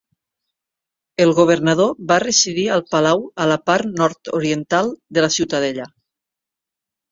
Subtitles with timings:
[1.25, 5.89] El governador va residir al palau a la part nord-oriental de la ciutadella.